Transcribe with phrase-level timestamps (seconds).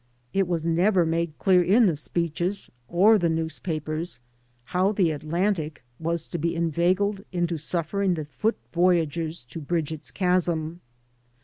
[0.33, 4.19] It was never made dear in the speeches or the newspapers
[4.63, 10.09] how the Atlantic was to be inveigled into suflfering the foot voyagers to bridge its
[10.09, 10.81] chasm.